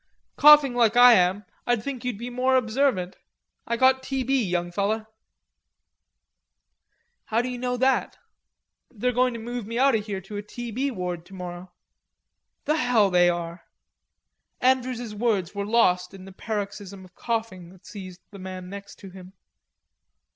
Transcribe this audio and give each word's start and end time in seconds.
"Coughing 0.35 0.73
like 0.73 0.97
I 0.97 1.13
am, 1.13 1.45
I'd 1.67 1.83
think 1.83 2.03
you'd 2.03 2.17
be 2.17 2.31
more 2.31 2.55
observant. 2.55 3.17
I 3.67 3.77
got 3.77 4.01
t.b., 4.01 4.43
young 4.45 4.71
feller." 4.71 5.05
"How 7.25 7.43
do 7.43 7.49
you 7.49 7.59
know 7.59 7.77
that?" 7.77 8.17
"They're 8.89 9.11
going 9.11 9.35
to 9.35 9.39
move 9.39 9.67
me 9.67 9.77
out 9.77 9.93
o' 9.93 10.01
here 10.01 10.19
to 10.19 10.37
a 10.37 10.41
t.b. 10.41 10.89
ward 10.89 11.23
tomorrow." 11.23 11.71
"The 12.65 12.77
hell 12.77 13.11
they 13.11 13.29
are!" 13.29 13.61
Andrews's 14.59 15.13
words 15.13 15.53
were 15.53 15.67
lost 15.67 16.15
in 16.15 16.25
the 16.25 16.31
paroxysm 16.31 17.05
of 17.05 17.13
coughing 17.13 17.69
that 17.69 17.85
seized 17.85 18.21
the 18.31 18.39
man 18.39 18.69
next 18.69 18.95
to 19.01 19.11
him. 19.11 19.33